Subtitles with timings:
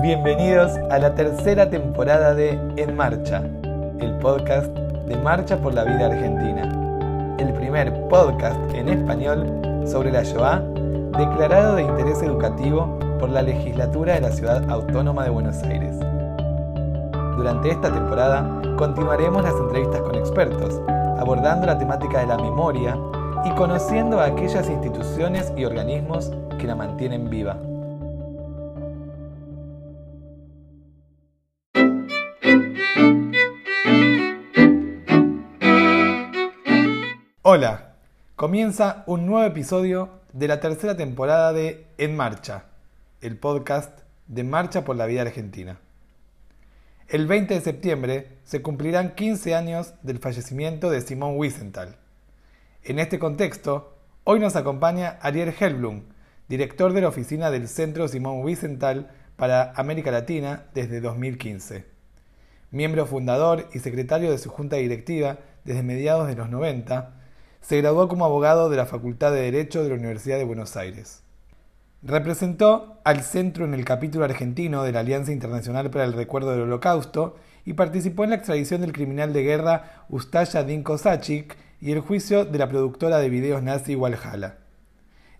[0.00, 3.42] Bienvenidos a la tercera temporada de En Marcha,
[4.00, 4.66] el podcast
[5.06, 9.46] de Marcha por la Vida Argentina, el primer podcast en español
[9.86, 10.60] sobre la Shoah
[11.16, 15.94] declarado de interés educativo por la legislatura de la Ciudad Autónoma de Buenos Aires.
[17.36, 18.44] Durante esta temporada
[18.76, 20.80] continuaremos las entrevistas con expertos,
[21.18, 22.96] abordando la temática de la memoria
[23.44, 27.56] y conociendo a aquellas instituciones y organismos que la mantienen viva.
[37.54, 37.96] Hola,
[38.34, 42.64] comienza un nuevo episodio de la tercera temporada de En Marcha,
[43.20, 45.78] el podcast de Marcha por la Vida Argentina.
[47.08, 51.96] El 20 de septiembre se cumplirán 15 años del fallecimiento de Simón Wiesenthal.
[52.84, 56.04] En este contexto, hoy nos acompaña Ariel Helblum,
[56.48, 61.84] director de la oficina del Centro Simón Wiesenthal para América Latina desde 2015.
[62.70, 67.18] Miembro fundador y secretario de su junta directiva desde mediados de los 90,
[67.62, 71.22] se graduó como abogado de la Facultad de Derecho de la Universidad de Buenos Aires.
[72.02, 76.62] Representó al centro en el capítulo argentino de la Alianza Internacional para el Recuerdo del
[76.62, 82.00] Holocausto y participó en la extradición del criminal de guerra Ustaya Dinko Sachik y el
[82.00, 84.58] juicio de la productora de videos nazi Walhalla.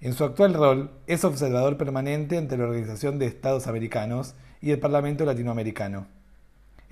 [0.01, 4.79] En su actual rol es observador permanente entre la Organización de Estados Americanos y el
[4.79, 6.07] Parlamento Latinoamericano.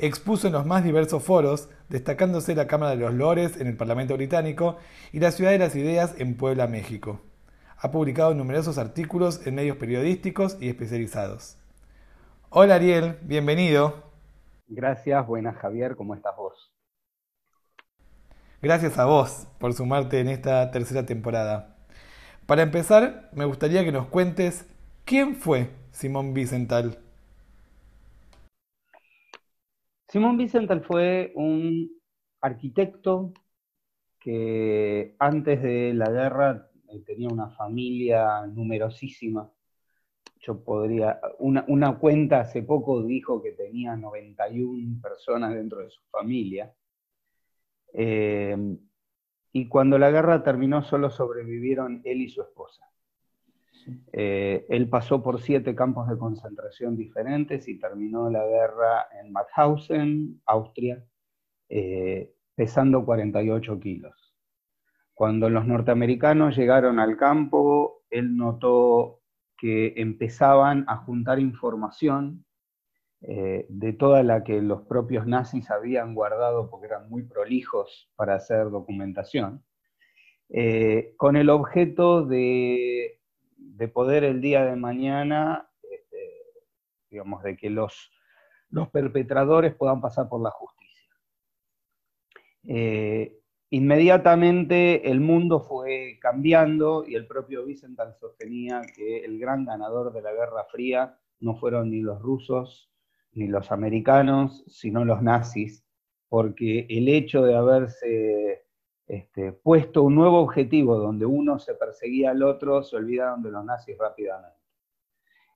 [0.03, 4.17] Expuso en los más diversos foros, destacándose la Cámara de los Lores en el Parlamento
[4.17, 4.79] Británico
[5.13, 7.21] y la Ciudad de las Ideas en Puebla, México.
[7.77, 11.59] Ha publicado numerosos artículos en medios periodísticos y especializados.
[12.49, 14.11] Hola Ariel, bienvenido.
[14.69, 16.73] Gracias, buenas Javier, ¿cómo estás vos?
[18.63, 21.77] Gracias a vos por sumarte en esta tercera temporada.
[22.47, 24.65] Para empezar, me gustaría que nos cuentes
[25.05, 27.01] quién fue Simón Vicental.
[30.11, 31.89] Simón Wiesenthal fue un
[32.41, 33.33] arquitecto
[34.19, 39.49] que antes de la guerra eh, tenía una familia numerosísima.
[40.41, 46.75] Yo podría, una, cuenta hace poco dijo que tenía 91 personas dentro de su familia.
[47.95, 48.57] Eh,
[49.53, 52.90] y cuando la guerra terminó solo sobrevivieron él y su esposa.
[54.13, 60.41] Eh, él pasó por siete campos de concentración diferentes y terminó la guerra en Mauthausen,
[60.47, 61.05] Austria,
[61.69, 64.35] eh, pesando 48 kilos.
[65.15, 69.21] Cuando los norteamericanos llegaron al campo, él notó
[69.57, 72.45] que empezaban a juntar información
[73.23, 78.35] eh, de toda la que los propios nazis habían guardado porque eran muy prolijos para
[78.35, 79.63] hacer documentación,
[81.17, 83.20] con el objeto de
[83.81, 86.19] de poder el día de mañana, este,
[87.09, 88.13] digamos, de que los,
[88.69, 91.09] los perpetradores puedan pasar por la justicia.
[92.65, 93.39] Eh,
[93.71, 100.21] inmediatamente el mundo fue cambiando y el propio Wiesenthal sostenía que el gran ganador de
[100.21, 102.93] la Guerra Fría no fueron ni los rusos
[103.33, 105.87] ni los americanos, sino los nazis,
[106.29, 108.67] porque el hecho de haberse
[109.11, 113.65] este, puesto un nuevo objetivo donde uno se perseguía al otro, se olvidaron de los
[113.65, 114.61] nazis rápidamente.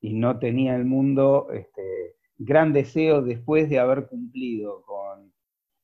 [0.00, 5.32] Y no tenía el mundo este, gran deseo después de haber cumplido con,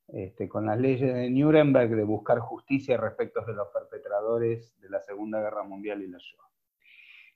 [0.09, 5.01] este, con las leyes de Nuremberg de buscar justicia respecto de los perpetradores de la
[5.01, 6.51] Segunda Guerra Mundial y la Shoah.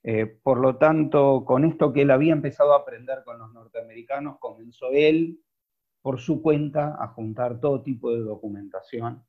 [0.03, 4.41] Eh, por lo tanto, con esto que él había empezado a aprender con los norteamericanos,
[4.41, 5.39] comenzó él
[6.03, 9.23] por su cuenta a juntar todo tipo de documentación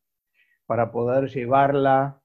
[0.65, 2.21] para poder llevarla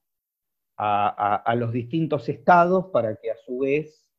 [0.77, 4.11] a, los distintos estados para que a su vez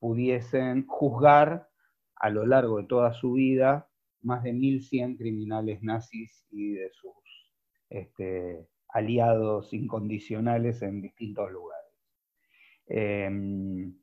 [0.00, 1.68] pudiesen juzgar
[2.16, 3.88] a lo largo de toda su vida
[4.22, 7.12] más de 1.100 criminales nazis y de sus
[7.88, 11.86] este, aliados incondicionales en distintos lugares.
[12.86, 13.94] Em,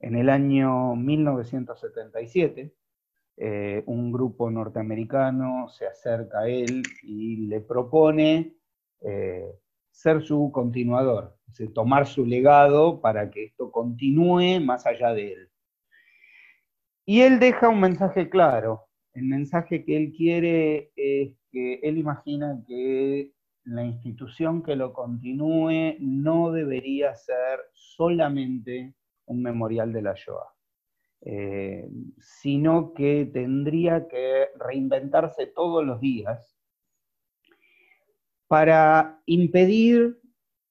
[0.00, 2.74] en el año 1977,
[3.36, 8.54] eh, un grupo norteamericano se acerca a él y le propone
[9.04, 9.46] eh,
[9.90, 11.36] ser su continuador,
[11.72, 15.50] tomar su legado para que esto continúe más allá de él.
[17.06, 18.88] Y él deja un mensaje claro.
[19.12, 23.30] El mensaje que él quiere es que él imagina que
[23.64, 28.94] la institución que lo continúe no debería ser solamente
[29.26, 30.52] un memorial de la Shoah,
[31.22, 36.53] eh, sino que tendría que reinventarse todos los días
[38.54, 40.22] para impedir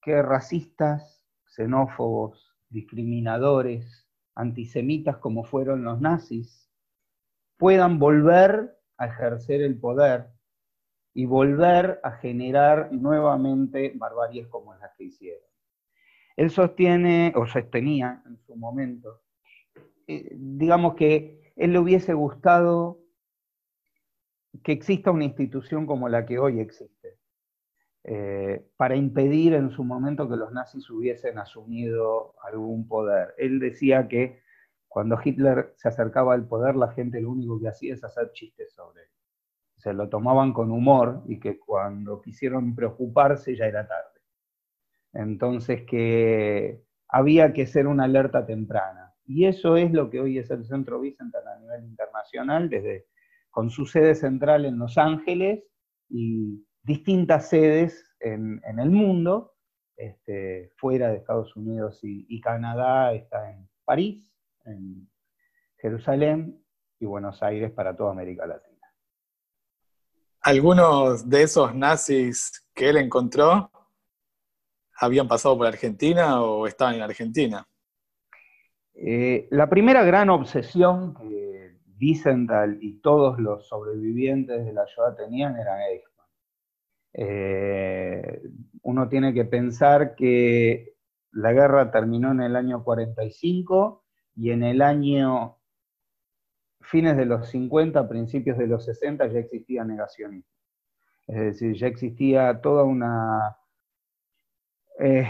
[0.02, 6.72] que racistas, xenófobos, discriminadores, antisemitas como fueron los nazis,
[7.58, 10.30] puedan volver a ejercer el poder
[11.14, 15.50] y volver a generar nuevamente barbaries como las que hicieron.
[16.38, 19.24] Él sostiene, o sostenía en su momento,
[20.08, 23.02] eh, digamos que él le hubiese gustado
[24.64, 27.18] que exista una institución como la que hoy existe,
[28.06, 33.34] eh, para impedir en su momento que los nazis hubiesen asumido algún poder.
[33.38, 34.42] Él decía que
[34.90, 38.74] cuando Hitler se acercaba al poder, la gente lo único que hacía es hacer chistes
[38.74, 39.10] sobre él.
[39.78, 44.22] Se lo tomaban con humor y que cuando quisieron preocuparse ya era tarde.
[45.14, 49.14] Entonces que había que ser una alerta temprana.
[49.26, 53.06] Y eso es lo que hoy es el Centro Bicentenal a nivel internacional, desde,
[53.50, 55.64] con su sede central en Los Ángeles
[56.10, 59.56] y distintas sedes en, el mundo,
[59.96, 64.32] este, fuera de Estados Unidos y, Canadá, está en París,
[64.66, 65.10] en
[65.78, 66.64] Jerusalén
[67.00, 68.74] y Buenos Aires para toda América Latina.
[70.42, 73.72] ¿Algunos de esos nazis que él encontró
[75.00, 77.66] habían pasado por Argentina o estaban en Argentina?
[78.94, 85.58] Eh, la primera gran obsesión que Wiesenthal y todos los sobrevivientes de la Shoah tenían
[85.58, 85.78] era.
[87.14, 88.42] Eh,
[88.82, 90.96] uno tiene que pensar que
[91.32, 94.04] la guerra terminó en el año 45
[94.36, 95.58] y en el año
[96.82, 100.50] fines de los 50, principios de los 60 ya existía negacionismo.
[101.28, 103.58] Es decir, ya existía toda una,
[105.00, 105.30] eh,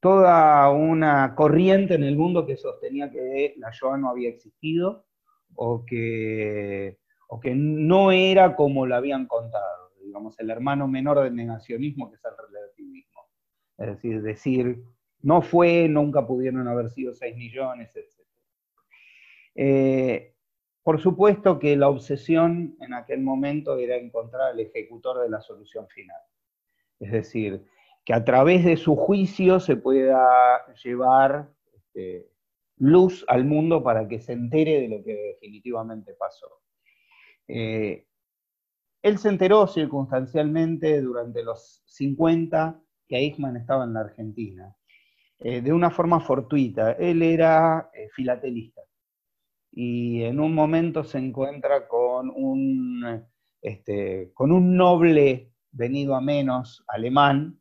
[0.00, 5.06] toda una corriente en el mundo que sostenía que la Shoah no había existido
[5.54, 6.98] o que,
[7.28, 9.85] o que no era como lo habían contado
[10.16, 13.20] digamos, el hermano menor del negacionismo, que es el relativismo.
[13.76, 14.82] Es decir, decir,
[15.20, 18.26] no fue, nunca pudieron haber sido 6 millones, etc.
[19.54, 20.34] Eh,
[20.82, 25.86] por supuesto que la obsesión en aquel momento era encontrar al ejecutor de la solución
[25.88, 26.20] final.
[26.98, 27.62] Es decir,
[28.02, 32.30] que a través de su juicio se pueda llevar este,
[32.78, 36.62] luz al mundo para que se entere de lo que definitivamente pasó.
[37.48, 38.06] Eh,
[39.06, 44.74] él se enteró circunstancialmente durante los 50 que Eichmann estaba en la Argentina,
[45.38, 46.92] eh, de una forma fortuita.
[46.92, 48.82] Él era eh, filatelista
[49.70, 53.24] y en un momento se encuentra con un,
[53.62, 57.60] este, con un noble venido a menos alemán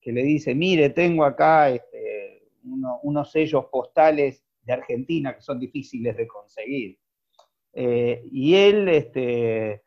[0.00, 6.16] que le dice, mire, tengo acá este, unos sellos postales de Argentina que son difíciles
[6.16, 6.98] de conseguir.
[7.72, 9.82] Eh, y él este,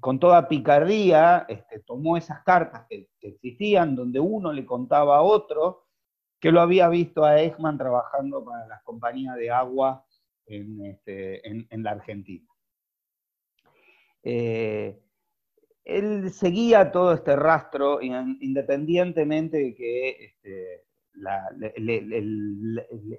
[0.00, 5.86] con toda picardía, este, tomó esas cartas que, existían, donde uno le contaba a otro
[6.40, 10.06] que lo había visto a Eichmann trabajando para las compañías de agua
[10.46, 12.48] en, este, la Argentina.
[14.22, 15.00] Eh,
[15.84, 20.84] él seguía todo este rastro, independientemente de que este,
[21.74, 21.88] el,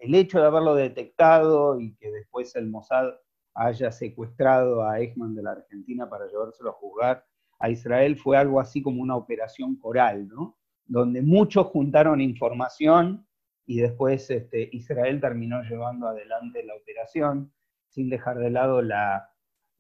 [0.02, 3.10] el, hecho de haberlo detectado y que después el Mossad
[3.60, 7.26] haya secuestrado a Eichmann de la Argentina para llevárselo a juzgar
[7.60, 10.58] a Israel fue algo así como una operación coral, ¿no?
[10.86, 13.28] Donde muchos juntaron información
[13.66, 17.52] y después este, Israel terminó llevando adelante la operación
[17.90, 19.30] sin dejar de lado la,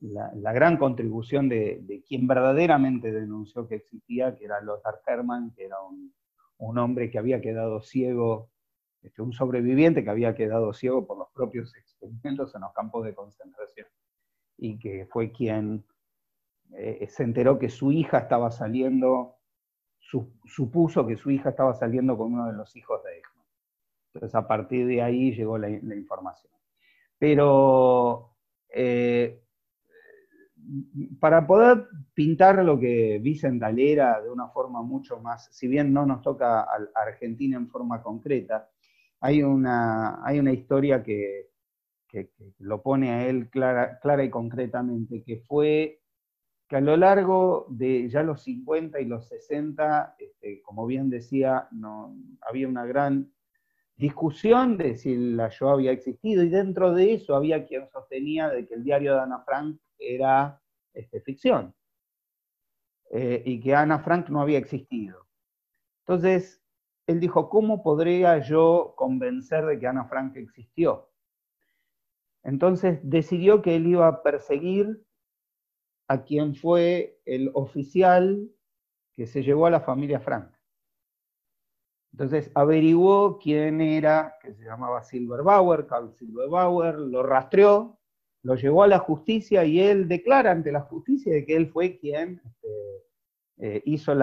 [0.01, 6.13] gran contribución de, quien verdaderamente denunció que existía, que era Lothar Hermann, que era un,
[6.77, 8.51] hombre que había quedado ciego
[9.01, 13.15] este, un sobreviviente que había quedado ciego por los propios experimentos en los campos de
[13.15, 13.87] concentración
[14.57, 15.85] y que fue quien
[16.73, 19.37] eh, se enteró que su hija estaba saliendo,
[20.45, 23.45] supuso que su hija estaba saliendo con uno de los hijos de Eichmann.
[24.13, 26.51] Entonces a partir de ahí llegó la, información.
[27.17, 28.35] Pero
[28.69, 29.43] eh,
[31.19, 36.05] para poder pintar lo que Vicent era de una forma mucho más, si bien no
[36.05, 38.69] nos toca a Argentina en forma concreta,
[39.21, 41.49] hay una, hay una historia que,
[42.57, 46.01] lo pone a él clara, clara y concretamente, que fue
[46.67, 51.67] que a lo largo de ya los 50 y los 60, este, como bien decía,
[51.71, 53.31] no, había una gran
[53.95, 58.65] discusión de si la Shoah había existido y dentro de eso había quien sostenía de
[58.65, 60.61] que el diario de Ana Frank era
[60.93, 61.75] este, ficción
[63.11, 65.27] eh, y que Ana Frank no había existido.
[66.05, 66.58] Entonces,
[67.09, 71.09] él dijo, ¿cómo podría yo convencer de que Ana Frank existió?
[72.43, 75.05] Entonces decidió que él iba a perseguir
[76.07, 78.49] a quien fue el oficial
[79.13, 80.51] que se llevó a la familia Frank.
[82.13, 87.99] Entonces averiguó quién era, que se llamaba Silverbauer, Carl Silverbauer, lo rastreó
[88.43, 91.97] lo llevó a la justicia y él declara ante la justicia de que él fue
[91.97, 93.05] quien este,
[93.57, 94.13] eh, hizo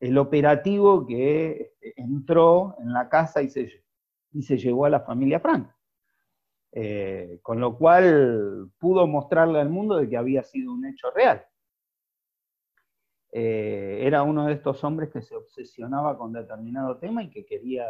[0.00, 3.84] el operativo que este, entró en la casa y se,
[4.32, 5.68] y se llevó a la familia Frank.
[6.72, 11.42] Eh, con lo cual pudo mostrarle al mundo de que había sido un hecho real.
[13.32, 17.86] Eh, era uno de estos hombres que se obsesionaba con determinado tema y que quería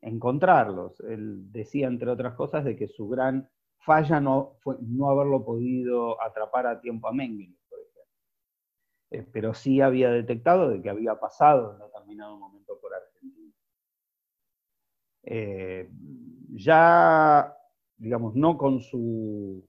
[0.00, 1.00] encontrarlos.
[1.00, 3.48] Él decía, entre otras cosas, de que su gran
[3.78, 7.56] falla no fue no haberlo podido atrapar a tiempo a Mengele.
[9.14, 13.52] Eh, pero sí había detectado de que había pasado en determinado momento por Argentina.
[15.22, 15.88] Eh,
[16.50, 17.56] ya,
[17.96, 19.64] digamos, no con su,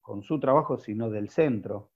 [0.00, 1.90] con su trabajo, sino del centro.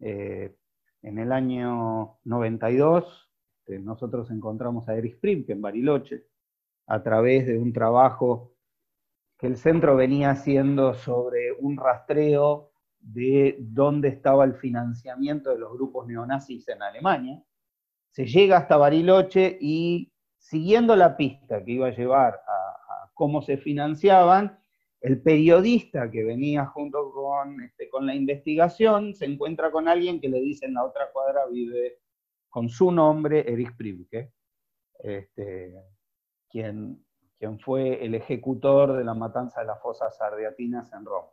[0.00, 0.54] Eh,
[1.00, 3.30] en el año 92,
[3.60, 6.26] este, nosotros encontramos a Erich Primke en Bariloche,
[6.88, 8.52] a través de un trabajo
[9.38, 12.67] que el centro venía haciendo sobre un rastreo
[13.00, 17.42] de dónde estaba el financiamiento de los grupos neonazis en Alemania.
[18.10, 23.56] Se llega hasta Bariloche y siguiendo la pista que iba a llevar a, cómo se
[23.56, 24.58] financiaban,
[25.00, 30.28] el periodista que venía junto con, este, con la investigación se encuentra con alguien que
[30.28, 31.98] le dice en la otra cuadra vive
[32.48, 34.32] con su nombre Erich Primke,
[35.00, 35.74] este,
[36.48, 37.04] quien,
[37.38, 41.28] quien fue el ejecutor de la matanza de las fosas ardeatinas en Roma.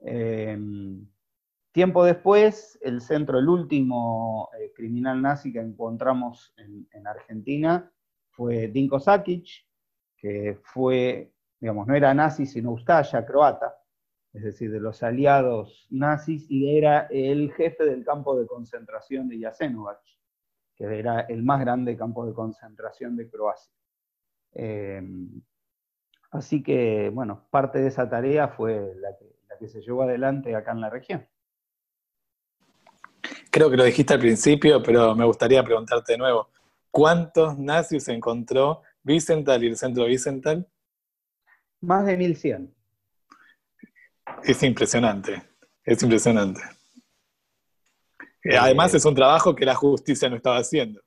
[0.00, 1.06] Em,
[1.72, 7.92] tiempo después, el centro, el último eh, criminal nazi que encontramos en, en Argentina
[8.30, 9.66] fue Dinko Sakic,
[10.16, 13.74] que fue, digamos, no era nazi, sino ustaya, croata,
[14.32, 19.40] es decir, de los aliados nazis, y era el jefe del campo de concentración de
[19.40, 20.00] Jasenovac,
[20.76, 23.72] que era el más grande campo de concentración de Croacia.
[24.52, 25.02] Eh,
[26.30, 30.80] así que, bueno, parte de esa tarea fue la que, se llevó adelante acá en
[30.80, 31.26] la región.
[33.50, 36.50] Creo que lo dijiste al principio, pero me gustaría preguntarte de nuevo.
[36.90, 40.68] ¿Cuántos nazis encontró Vicental y el centro Vicental?
[41.80, 42.74] Más de 1100.
[44.44, 45.42] Es impresionante,
[45.82, 46.60] es impresionante.
[48.44, 51.00] Eh, Además es un trabajo que la justicia no estaba haciendo.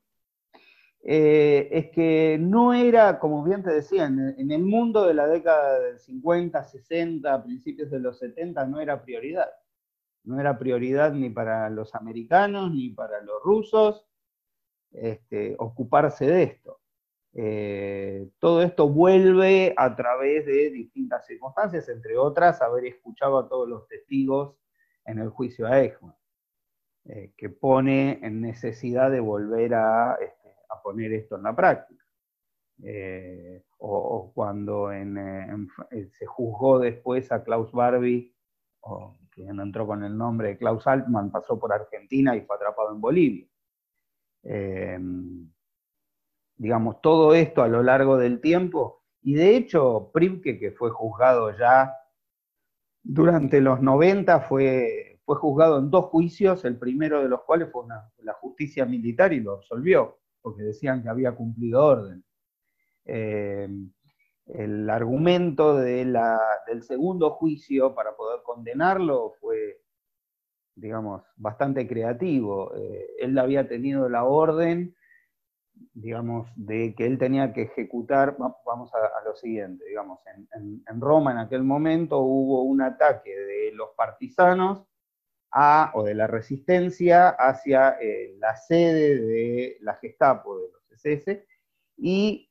[1.03, 5.79] Eh, es que no era, como bien te decía, en, el mundo de la década
[5.79, 9.49] del 50, 60, principios de los 70, no era prioridad.
[10.23, 14.05] No era prioridad ni para los americanos ni para los rusos
[14.91, 16.79] este, ocuparse de esto.
[17.33, 23.67] Eh, todo esto vuelve a través de distintas circunstancias, entre otras, haber escuchado a todos
[23.67, 24.55] los testigos
[25.05, 26.15] en el juicio a Eichmann,
[27.05, 30.19] eh, que pone en necesidad de volver a
[30.81, 32.01] poner esto en la práctica.
[32.83, 35.05] Eh, o, cuando eh,
[36.17, 38.35] se juzgó después a Klaus Barbie,
[38.81, 42.91] o quien entró con el nombre de Klaus Altman, pasó por Argentina y fue atrapado
[42.91, 43.47] en Bolivia.
[46.55, 51.55] digamos, todo esto a lo largo del tiempo, y de hecho, Privke, que fue juzgado
[51.57, 51.93] ya
[53.03, 57.85] durante los 90, fue, fue juzgado en dos juicios, el primero de los cuales fue
[58.23, 62.23] la justicia militar y lo absolvió porque decían que había cumplido orden.
[63.05, 63.67] Eh,
[64.47, 69.81] el argumento del segundo juicio para poder condenarlo fue,
[70.75, 72.75] digamos, bastante creativo.
[72.75, 74.95] Eh, él había tenido la orden,
[75.93, 80.19] digamos, de que él tenía que ejecutar, vamos a, lo siguiente, digamos,
[80.53, 84.85] en, Roma en aquel momento hubo un ataque de los partisanos
[85.93, 91.45] o de la resistencia hacia eh, la sede de la Gestapo de los SS
[91.97, 92.47] y,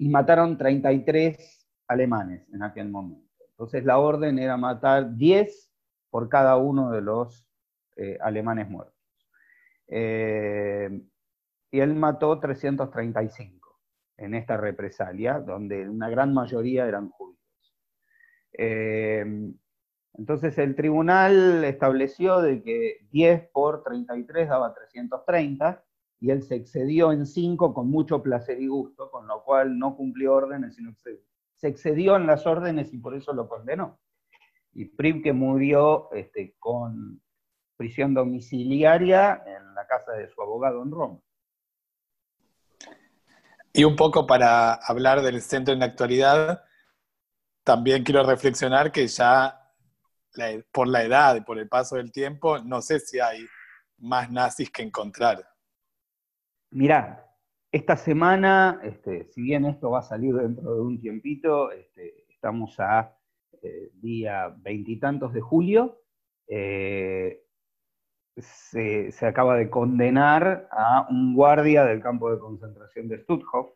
[0.00, 3.44] mataron 33 alemanes en aquel momento.
[3.50, 5.72] Entonces la orden era matar 10
[6.10, 7.48] por cada uno de los
[7.96, 8.94] eh, alemanes muertos.
[9.88, 11.02] Eh,
[11.72, 13.76] y él mató 335
[14.18, 17.38] en esta represalia, donde una gran mayoría eran judíos.
[20.14, 25.84] Entonces el tribunal estableció de que 10 por 33 daba 330
[26.20, 29.96] y él se excedió en 5 con mucho placer y gusto, con lo cual no
[29.96, 31.20] cumplió órdenes, sino que
[31.56, 33.98] se, excedió en las órdenes y por eso lo condenó.
[34.72, 34.90] Y
[35.22, 37.20] que murió este, con
[37.76, 41.20] prisión domiciliaria en la casa de su abogado en Roma.
[43.72, 46.64] Y un poco para hablar del centro en la actualidad,
[47.62, 49.57] también quiero reflexionar que ya
[50.72, 53.46] por la edad y por el paso del tiempo, no sé si hay
[53.98, 55.44] más nazis que encontrar.
[56.70, 57.28] Mirá,
[57.72, 62.78] esta semana, este, si bien esto va a salir dentro de un tiempito, este, estamos
[62.80, 63.16] a
[63.62, 66.00] eh, día veintitantos de julio,
[66.46, 67.44] eh,
[68.36, 73.70] se, acaba de condenar a un guardia del campo de concentración de Stutthof,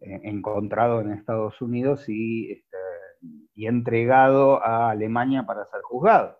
[0.00, 2.76] encontrado en Estados Unidos y, este,
[3.22, 6.38] y, entregado a Alemania para ser juzgado.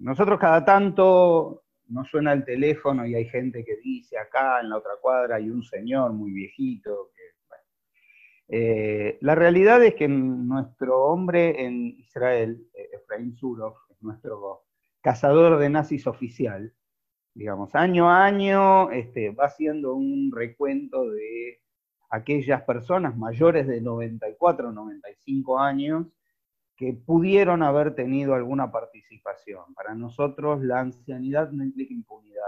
[0.00, 4.78] nosotros cada tanto no suena el teléfono y hay gente que dice acá en la
[4.78, 7.10] otra cuadra hay un señor muy viejito.
[8.52, 14.64] Eh, la realidad es que nuestro hombre en Israel, eh, Efraín Surov, es nuestro
[15.00, 16.74] cazador de nazis oficial,
[17.32, 21.60] digamos, año a año este, va haciendo un recuento de
[22.10, 26.06] aquellas personas mayores de 94, 95 años
[26.76, 29.74] que pudieron haber tenido alguna participación.
[29.74, 32.40] Para nosotros la ancianidad no implica impunidad,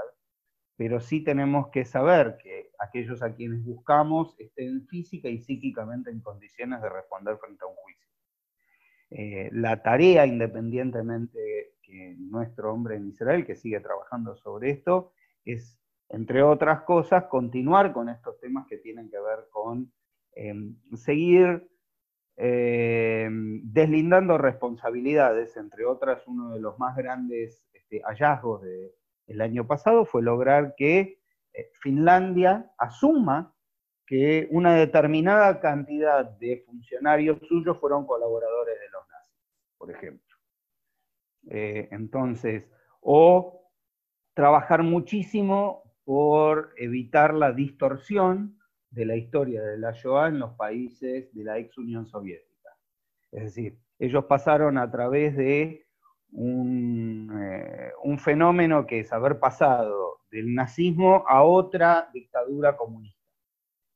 [0.76, 6.20] pero sí tenemos que saber que aquellos a quienes buscamos estén física y psíquicamente en
[6.20, 8.08] condiciones de responder frente a un juicio.
[9.10, 15.12] Eh, la tarea, independientemente que nuestro hombre en Israel, que sigue trabajando sobre esto,
[15.44, 15.78] es,
[16.12, 19.90] entre otras cosas, continuar con estos temas que tienen que ver con
[20.34, 21.66] em, seguir
[22.36, 30.04] eh, deslindando responsabilidades, entre otras, uno de los más grandes este, hallazgos del año pasado
[30.04, 31.18] fue lograr que
[31.54, 33.54] eh, Finlandia asuma
[34.06, 39.38] que una determinada cantidad de funcionarios suyos fueron colaboradores de los nazis,
[39.78, 40.36] por ejemplo.
[41.50, 42.68] Eh, entonces,
[43.00, 43.70] o
[44.34, 48.58] trabajar muchísimo por evitar la distorsión
[48.90, 52.70] de la historia de la Shoah en los países de la ex Unión Soviética.
[53.30, 55.86] Es decir, ellos pasaron a través de
[56.32, 63.20] un, eh, fenómeno que es haber pasado del nazismo a otra dictadura comunista,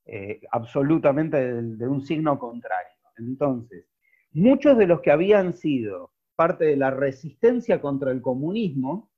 [0.04, 2.96] eh, absolutamente de, un signo contrario.
[3.18, 3.86] Entonces,
[4.32, 9.10] muchos de los que habían sido parte de la resistencia contra el comunismo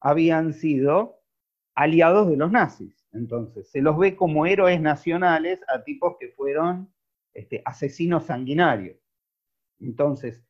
[0.00, 1.15] habían sido
[1.76, 3.06] aliados de los nazis.
[3.12, 6.92] Entonces, se los ve como héroes nacionales a tipos que fueron
[7.32, 8.98] este, asesinos sanguinarios.
[9.78, 10.42] Entonces,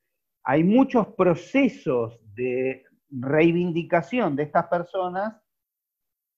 [0.45, 5.35] hay muchos procesos de reivindicación de estas personas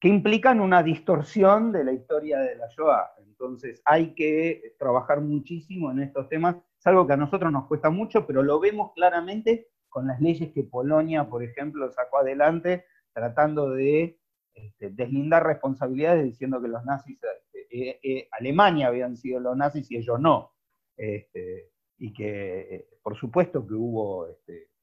[0.00, 3.10] que implican una distorsión de la historia de la Shoah.
[3.18, 6.56] Entonces, hay que trabajar muchísimo en estos temas.
[6.78, 10.52] Es algo que a nosotros nos cuesta mucho, pero lo vemos claramente con las leyes
[10.52, 14.18] que Polonia, por ejemplo, sacó adelante, tratando de
[14.64, 19.90] este, deslindar responsabilidades diciendo que los nazis, este, eh, eh, Alemania habían sido los nazis
[19.90, 20.52] y ellos no.
[20.96, 24.26] Este, y que eh, por supuesto que hubo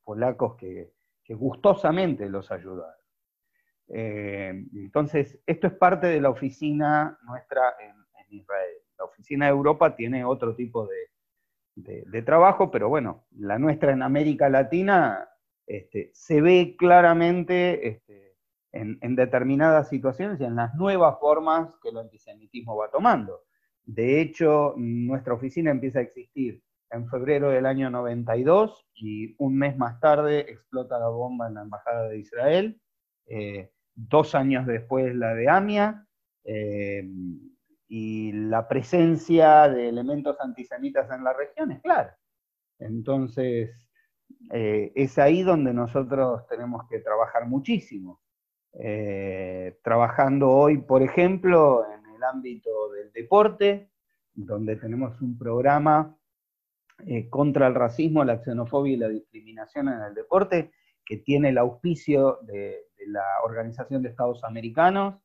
[0.03, 0.93] polacos que,
[1.27, 2.93] gustosamente los ayudaron.
[3.87, 7.95] entonces, esto es parte de la oficina nuestra en,
[8.29, 8.77] Israel.
[8.97, 10.87] La oficina de Europa tiene otro tipo
[11.75, 15.29] de, trabajo, pero bueno, la nuestra en América Latina
[16.11, 18.01] se ve claramente
[18.75, 23.41] en, determinadas situaciones y en las nuevas formas que el antisemitismo va tomando.
[23.83, 26.61] De hecho, nuestra oficina empieza a existir
[26.91, 31.61] en febrero del año 92 y un mes más tarde explota la bomba en la
[31.61, 32.81] Embajada de Israel,
[33.27, 36.05] eh, dos años después la de AMIA,
[36.43, 37.07] eh,
[37.87, 42.17] y la presencia de elementos antisemitas en la región es clara.
[42.79, 43.71] Entonces,
[44.51, 48.21] eh, es ahí donde nosotros tenemos que trabajar muchísimo.
[48.77, 53.89] Eh, trabajando hoy, por ejemplo, en el ámbito del deporte,
[54.33, 56.17] donde tenemos un programa
[57.05, 60.71] eh, contra el racismo, la xenofobia y la discriminación en el deporte,
[61.05, 65.21] que tiene el auspicio de, la Organización de Estados Americanos,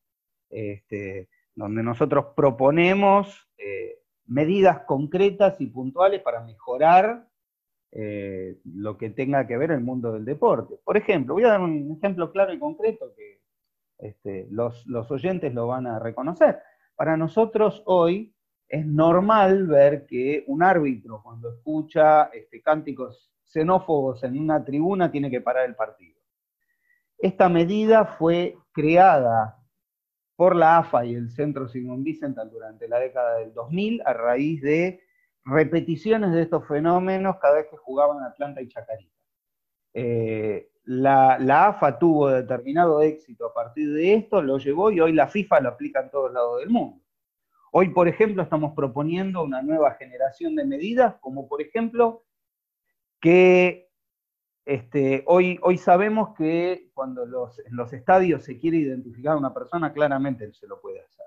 [0.49, 7.27] este, donde nosotros proponemos eh, medidas concretas y puntuales para mejorar
[7.93, 10.77] lo que tenga que ver el mundo del deporte.
[10.85, 13.40] Por ejemplo, voy a dar un ejemplo claro y concreto que
[14.01, 16.59] este, los, oyentes lo van a reconocer.
[16.95, 18.35] Para nosotros hoy
[18.69, 25.31] es normal ver que un árbitro cuando escucha este, cánticos xenófobos en una tribuna tiene
[25.31, 26.21] que parar el partido.
[27.19, 29.59] Esta medida fue creada
[30.37, 34.63] por la AFA y el Centro Simón Vicental durante la década del 2000 a raíz
[34.63, 35.03] de
[35.45, 39.20] repeticiones de estos fenómenos cada vez que jugaban Atlanta y Chacarita.
[39.95, 41.37] Eh, la,
[41.69, 45.69] AFA tuvo determinado éxito a partir de esto, lo llevó y hoy la FIFA lo
[45.71, 47.03] aplica en todos lados del mundo.
[47.73, 52.25] Hoy, por ejemplo, estamos proponiendo una nueva generación de medidas, como por ejemplo
[53.21, 53.89] que
[54.65, 57.31] este, hoy, hoy sabemos que cuando en
[57.77, 61.27] los estadios se quiere identificar a una persona, claramente se lo puede hacer.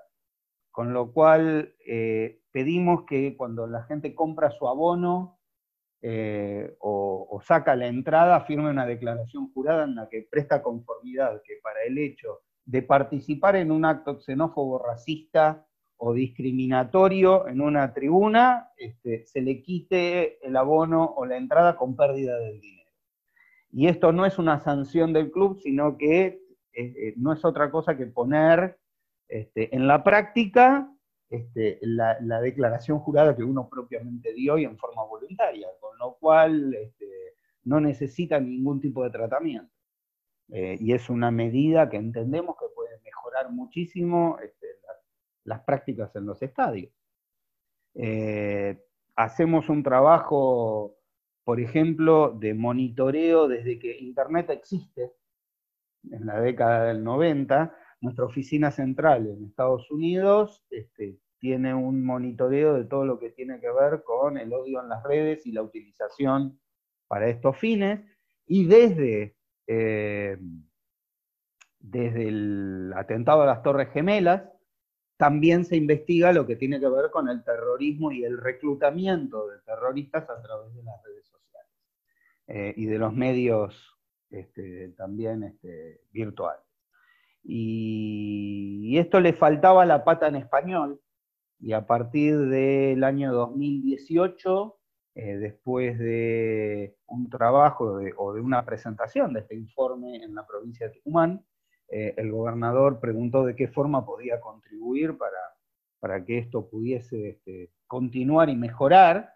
[0.70, 5.38] Con lo cual, eh, pedimos que cuando la gente compra su abono
[6.06, 11.54] eh, o, saca la entrada, firme una declaración jurada en la que presta conformidad que
[11.62, 18.68] para el hecho de participar en un acto xenófobo, racista o discriminatorio en una tribuna,
[18.76, 22.90] este, se le quite el abono o la entrada con pérdida del dinero.
[23.70, 26.42] Y esto no es una sanción del club, sino que
[26.74, 28.78] eh, no es otra cosa que poner
[29.26, 30.93] este, en la práctica
[31.30, 36.74] este, la, declaración jurada que uno propiamente dio y en forma voluntaria, con lo cual
[36.74, 37.34] este,
[37.64, 39.72] no necesita ningún tipo de tratamiento.
[40.50, 44.66] Eh, y es una medida que entendemos que puede mejorar muchísimo este,
[45.44, 46.92] las, prácticas en los estadios.
[47.94, 48.78] Eh,
[49.16, 50.96] hacemos un trabajo,
[51.44, 55.12] por ejemplo, de monitoreo desde que Internet existe,
[56.10, 62.74] en la década del 90, nuestra oficina central en Estados Unidos este, tiene un monitoreo
[62.74, 65.62] de todo lo que tiene que ver con el odio en las redes y la
[65.62, 66.60] utilización
[67.08, 68.00] para estos fines.
[68.46, 69.36] Y desde,
[69.66, 70.36] eh,
[71.78, 74.42] desde el atentado a las Torres Gemelas,
[75.16, 79.60] también se investiga lo que tiene que ver con el terrorismo y el reclutamiento de
[79.60, 81.70] terroristas a través de las redes sociales
[82.48, 83.96] eh, y de los medios
[84.28, 86.63] este, también este, virtuales.
[87.44, 91.00] Y, esto le faltaba la pata en español,
[91.58, 94.78] y a partir del año 2018,
[95.16, 100.88] eh, después de un trabajo o de una presentación de este informe en la provincia
[100.88, 101.44] de Tucumán,
[101.88, 105.38] eh, el gobernador preguntó de qué forma podía contribuir para,
[106.00, 109.32] para que esto pudiese este, continuar y mejorar.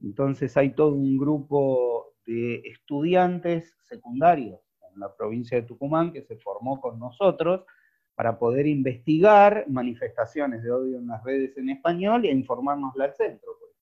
[0.00, 4.60] Entonces hay todo un grupo de estudiantes secundarios
[5.00, 7.64] la provincia de Tucumán que se formó con nosotros
[8.14, 13.56] para poder investigar manifestaciones de odio en las redes en español e informarnos al centro.
[13.58, 13.72] Pues.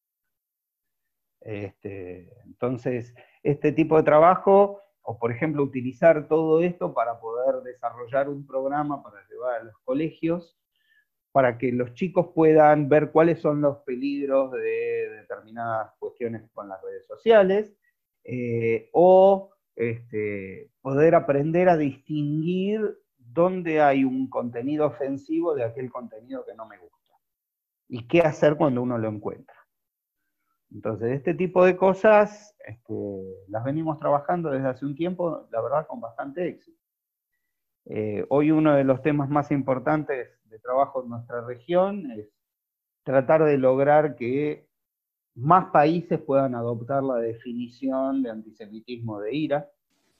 [1.40, 8.28] Este, entonces, este tipo de trabajo, o por ejemplo, utilizar todo esto para poder desarrollar
[8.28, 10.56] un programa para llevar a los colegios,
[11.32, 16.80] para que los chicos puedan ver cuáles son los peligros de determinadas cuestiones con las
[16.82, 17.74] redes sociales,
[18.24, 26.44] eh, o este, poder aprender a distinguir dónde hay un contenido ofensivo de aquel contenido
[26.44, 27.14] que no me gusta.
[27.86, 29.54] Y qué hacer cuando uno lo encuentra.
[30.72, 32.94] Entonces, este tipo de cosas este,
[33.46, 36.82] las venimos trabajando desde hace un tiempo, la verdad, con bastante éxito.
[37.84, 42.28] Eh, hoy uno de los temas más importantes de trabajo en nuestra región es
[43.04, 44.67] tratar de lograr que
[45.38, 49.68] más países puedan adoptar la definición de antisemitismo de IRA,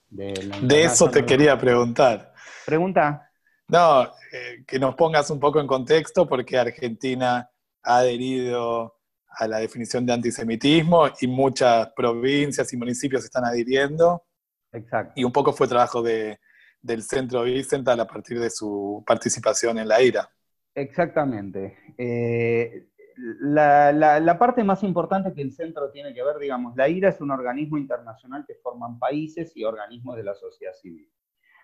[0.09, 2.33] de, eso te quería preguntar.
[2.65, 3.29] Pregunta.
[3.67, 7.47] No, eh, que nos pongas un poco en contexto porque Argentina
[7.83, 8.95] ha adherido
[9.29, 14.23] a la definición de antisemitismo y muchas provincias y municipios están adhiriendo.
[14.71, 15.13] Exacto.
[15.15, 16.39] Y un poco fue trabajo de,
[16.81, 20.27] del Centro Vicental a partir de su participación en la IRA.
[20.73, 21.77] Exactamente.
[21.97, 22.88] Eh,
[23.19, 27.31] la, parte más importante que el centro tiene que ver, digamos, la IRA es un
[27.31, 31.09] organismo internacional que forman países y organismos de la sociedad civil.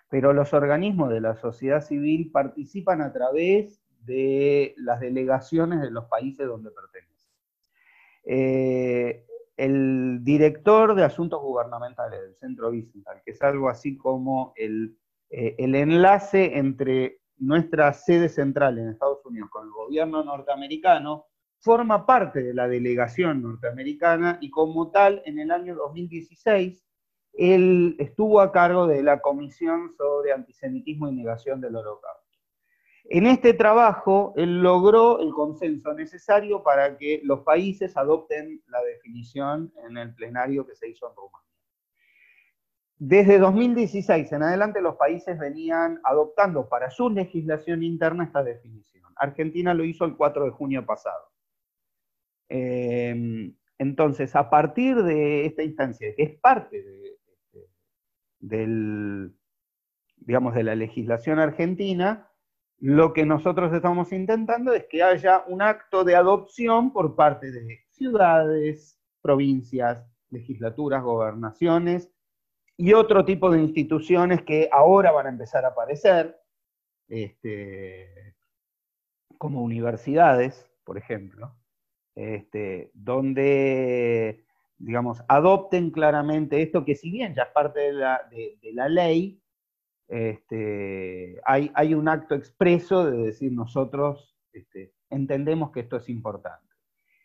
[0.10, 6.06] Pero los organismos de la sociedad civil participan a través de las delegaciones de los
[6.06, 7.32] países donde pertenecen.
[8.26, 9.26] Eh,
[9.58, 14.98] el director de asuntos gubernamentales del Centro Bicental, que es algo así como el,
[15.30, 21.28] eh, el enlace entre nuestra sede central en Estados Unidos con el gobierno norteamericano,
[21.60, 26.86] forma parte de la delegación norteamericana y como tal, en el año 2016,
[27.34, 32.26] él estuvo a cargo de la Comisión sobre Antisemitismo y Negación del Holocausto.
[33.08, 39.72] En este trabajo, él logró el consenso necesario para que los países adopten la definición
[39.88, 41.46] en el plenario que se hizo en Rumania.
[42.98, 49.04] Desde 2016 en adelante, los países venían adoptando para su legislación interna esta definición.
[49.18, 51.35] Argentina lo hizo el 4 de junio pasado.
[52.50, 57.70] Em, entonces, a partir de esta instancia, que es parte de, este,
[58.40, 59.36] del,
[60.18, 62.32] digamos, de la legislación argentina,
[62.80, 67.80] lo que nosotros estamos intentando es que haya un acto de adopción por parte de
[67.90, 72.12] ciudades, provincias, legislaturas, gobernaciones
[72.78, 76.38] y otro tipo de instituciones que ahora van a empezar a aparecer,
[77.08, 78.36] este,
[79.38, 81.56] como universidades, por ejemplo,
[82.16, 84.46] este, donde,
[84.78, 87.94] digamos, adopten claramente esto, que si bien ya es parte de
[88.74, 89.42] la, ley,
[90.08, 96.74] este, hay, un acto expreso de decir nosotros este, entendemos que esto es importante.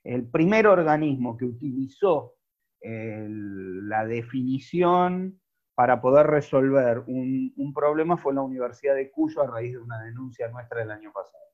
[0.03, 2.35] El primer organismo que utilizó
[2.83, 5.39] la definición
[5.75, 10.49] para poder resolver un, problema fue la Universidad de Cuyo a raíz de una denuncia
[10.49, 11.45] nuestra del año pasado.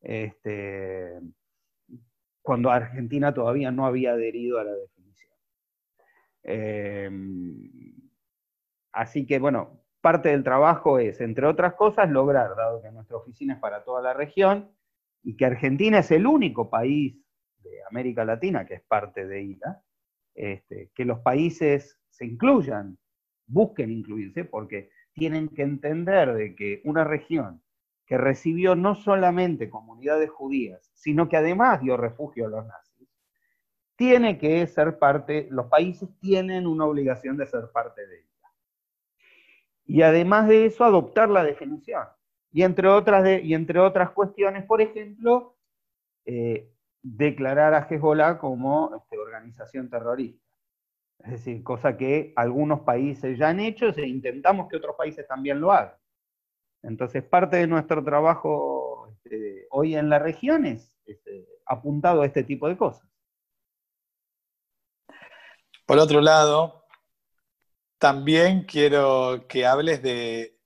[0.00, 1.20] Este,
[2.42, 5.32] cuando Argentina todavía no había adherido a la definición.
[6.42, 7.70] Em,
[8.92, 13.54] así que, bueno, parte del trabajo es, entre otras cosas, lograr, dado que nuestra oficina
[13.54, 14.70] es para toda la región,
[15.22, 17.16] y que Argentina es el único país
[17.58, 19.82] de América Latina que es parte de ILA,
[20.34, 22.98] este, que los países se incluyan,
[23.46, 27.61] busquen incluirse, porque tienen que entender de que una región
[28.12, 33.08] que recibió no solamente comunidades judías, sino que además dio refugio a los nazis,
[33.96, 38.50] tiene que ser parte, los países tienen una obligación de ser parte de ella.
[39.86, 42.04] Y además de eso, adoptar la definición.
[42.52, 45.56] Y entre otras, y entre otras cuestiones, por ejemplo,
[46.26, 46.70] eh,
[47.00, 50.46] declarar a Hezbollah como este, organización terrorista.
[51.20, 55.62] Es decir, cosa que algunos países ya han hecho e intentamos que otros países también
[55.62, 56.01] lo hagan.
[56.82, 62.42] Entonces, parte de nuestro trabajo este, hoy en la región es este, apuntado a este
[62.42, 63.08] tipo de cosas.
[65.86, 66.84] Por otro lado,
[67.98, 70.58] también quiero que hables de,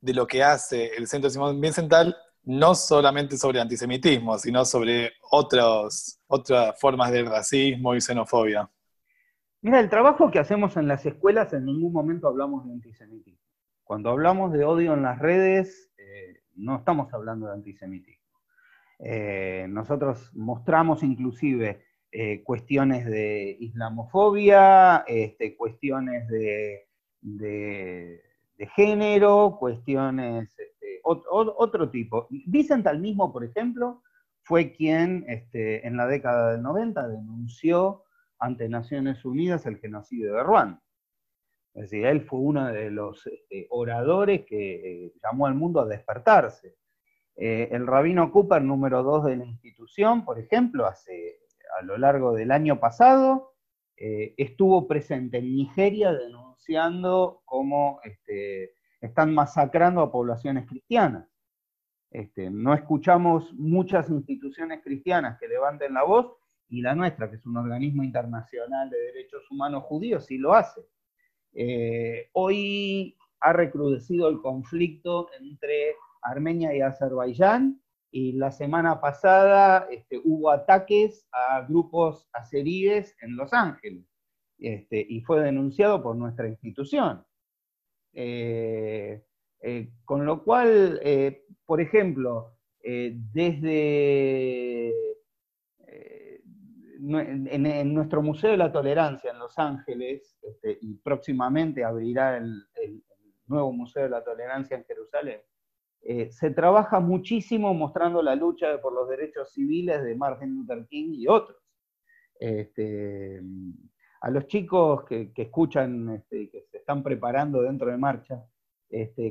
[0.00, 6.18] de lo que hace el Centro Simón Biencental no solamente sobre antisemitismo, sino sobre otros,
[6.28, 8.70] otras formas de racismo y xenofobia.
[9.60, 13.47] Mira, el trabajo que hacemos en las escuelas en ningún momento hablamos de antisemitismo.
[13.88, 18.36] Cuando hablamos de odio en las redes, eh, no estamos hablando de antisemitismo.
[18.98, 26.86] Eh, nosotros mostramos inclusive eh, cuestiones de islamofobia, este, cuestiones de,
[28.76, 30.54] género, cuestiones
[31.02, 32.26] otro, tipo.
[32.28, 34.02] Vicental mismo, por ejemplo,
[34.42, 38.04] fue quien este, en la década del 90 denunció
[38.38, 40.82] ante Naciones Unidas el genocidio de Ruanda.
[41.78, 46.76] Decir, él fue uno de los este, oradores que eh, llamó al mundo a despertarse.
[47.36, 51.38] Eh, el rabino Cooper, número dos de la institución, por ejemplo, hace,
[51.78, 53.54] a lo largo del año pasado,
[53.96, 61.28] eh, estuvo presente en Nigeria denunciando cómo este, están masacrando a poblaciones cristianas.
[62.10, 66.34] Este, no escuchamos muchas instituciones cristianas que levanten la voz
[66.68, 70.80] y la nuestra, que es un organismo internacional de derechos humanos judíos, sí lo hace.
[71.54, 77.80] Eh, hoy ha recrudecido el conflicto entre Armenia y Azerbaiyán
[78.10, 84.04] y la semana pasada este, hubo ataques a grupos azeríes en Los Ángeles
[84.58, 87.24] este, y fue denunciado por nuestra institución.
[88.12, 89.22] Eh,
[89.60, 91.00] eh, con lo cual,
[91.66, 93.88] por ejemplo, desde
[96.98, 102.64] en, nuestro Museo de la Tolerancia en Los Ángeles, este, y próximamente abrirá el,
[103.46, 105.40] nuevo Museo de la Tolerancia en Jerusalén,
[106.30, 111.26] se trabaja muchísimo mostrando la lucha por los derechos civiles de Martin Luther King y
[111.26, 111.58] otros.
[112.38, 113.42] Este,
[114.20, 118.44] a los chicos que, escuchan, este, que se están preparando dentro de marcha,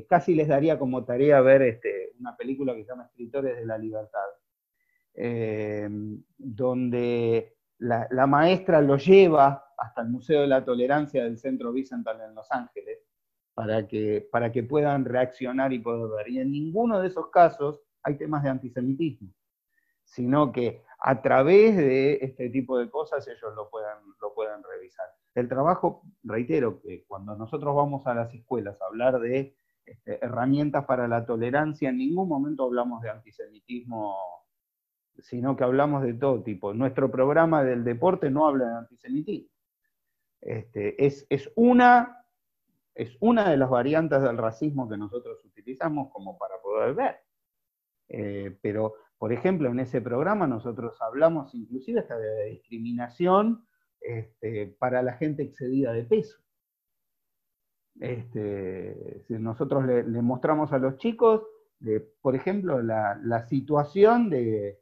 [0.08, 1.80] casi les daría como tarea ver
[2.18, 4.26] una película que se llama Escritores de la Libertad,
[5.14, 5.88] eh,
[6.36, 12.34] donde la, maestra lo lleva hasta el Museo de la Tolerancia del Centro Bicental en
[12.34, 12.98] Los Ángeles,
[13.54, 16.28] para que, para que puedan reaccionar y poder ver.
[16.28, 19.32] Y en ninguno de esos casos hay temas de antisemitismo,
[20.04, 25.06] sino que a través de este tipo de cosas ellos lo puedan, lo puedan revisar.
[25.34, 30.84] El trabajo, reitero, que cuando nosotros vamos a las escuelas a hablar de este, herramientas
[30.84, 34.16] para la tolerancia, en ningún momento hablamos de antisemitismo,
[35.18, 36.74] sino que hablamos de todo tipo.
[36.74, 39.50] Nuestro programa del deporte no habla de antisemitismo.
[40.40, 41.26] Este, es,
[41.56, 42.24] una,
[42.94, 47.16] es una de las variantes del racismo que nosotros utilizamos como para poder ver.
[48.08, 53.66] Eh, pero por ejemplo, en ese programa nosotros hablamos inclusive hasta de discriminación
[54.00, 56.38] este, para la gente excedida de peso.
[58.00, 61.42] Este, nosotros le, mostramos a los chicos,
[62.20, 64.78] por ejemplo, la, situación de,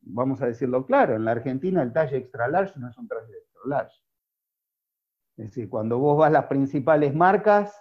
[0.00, 3.36] vamos a decirlo claro, en la Argentina el talle extra large no es un talle
[3.36, 3.96] extra large.
[5.36, 7.74] Es decir, cuando vos vas a las principales marcas,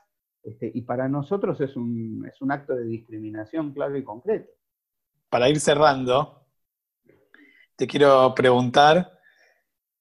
[0.43, 4.51] este, y para nosotros es un, es un acto de discriminación claro y concreto
[5.31, 6.45] para ir cerrando,
[7.77, 9.17] te quiero preguntar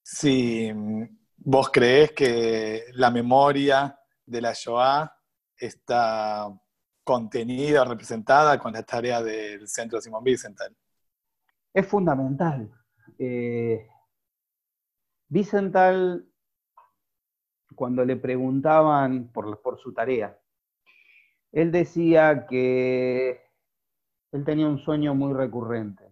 [0.02, 0.72] si
[1.36, 3.96] vos crees que la memoria
[4.26, 5.08] de la Shoah
[5.56, 6.48] está
[7.04, 10.76] contenida representada con la tarea del Centro Simón Wiesenthal.
[11.72, 12.70] Es fundamental.
[13.18, 13.86] Eh,
[15.28, 16.26] Wiesenthal,
[17.74, 20.38] cuando le preguntaban por, por su tarea,
[21.52, 23.40] él decía que
[24.32, 26.04] él tenía un sueño muy recurrente.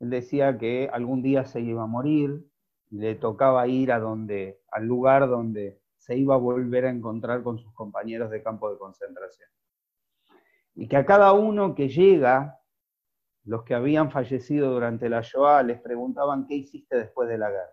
[0.00, 2.46] Él decía que algún día se iba a morir,
[2.90, 7.42] y le tocaba ir a donde, al lugar donde se iba a volver a encontrar
[7.42, 9.48] con sus compañeros de campo de concentración.
[10.74, 12.55] Y que a cada uno que llega,
[13.46, 17.70] los que habían fallecido durante la Shoah les preguntaban qué hiciste después de la guerra.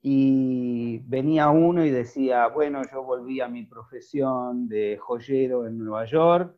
[0.00, 6.04] Y venía uno y decía, bueno, yo volví a mi profesión de joyero en Nueva
[6.04, 6.56] York,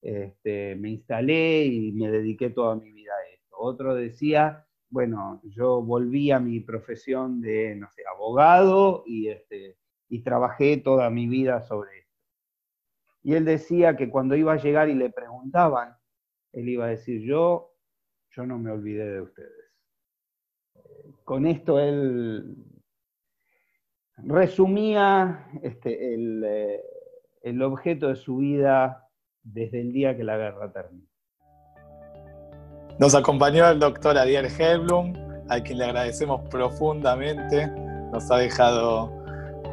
[0.00, 3.56] este, me instalé y me dediqué toda mi vida a esto.
[3.58, 9.76] Otro decía, bueno, yo volví a mi profesión de, no sé, abogado y, este,
[10.08, 12.14] y trabajé toda mi vida sobre esto.
[13.22, 15.97] Y él decía que cuando iba a llegar y le preguntaban,
[16.52, 17.74] él iba a decir, yo,
[18.30, 19.52] yo no me olvidé de ustedes.
[21.24, 22.56] Con esto él
[24.16, 26.80] resumía este, el, eh,
[27.42, 29.08] el objeto de su vida
[29.42, 31.06] desde el día que la guerra terminó.
[32.98, 35.12] Nos acompañó el doctor Ariel Helblum,
[35.48, 37.68] a quien le agradecemos profundamente.
[38.12, 39.12] Nos ha dejado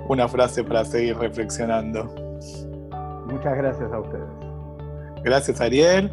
[0.07, 2.05] una frase para seguir reflexionando.
[3.25, 4.29] Muchas gracias a ustedes.
[5.23, 6.11] Gracias Ariel.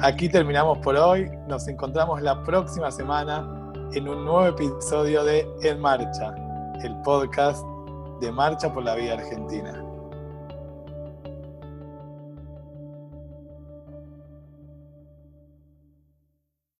[0.00, 1.28] Aquí terminamos por hoy.
[1.48, 3.38] Nos encontramos la próxima semana
[3.94, 6.34] en un nuevo episodio de En Marcha,
[6.84, 7.64] el podcast
[8.20, 9.87] de Marcha por la Vida Argentina.